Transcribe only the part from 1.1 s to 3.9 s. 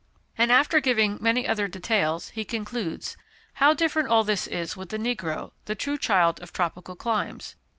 many other details, he concludes, "How